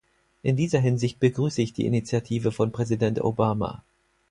[0.41, 3.83] In dieser Hinsicht begrüße ich die Initiative von Präsident Obama.